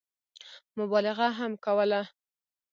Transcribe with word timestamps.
مبالغه 0.77 1.27
هم 1.39 1.51
کوله. 1.65 2.01